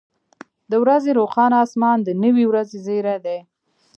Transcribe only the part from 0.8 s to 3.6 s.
ورځې روښانه اسمان د نوې ورځې زیری دی.